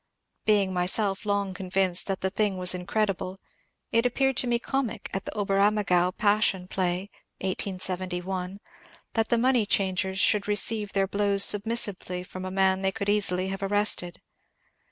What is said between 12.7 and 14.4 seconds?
they could easily have arrested.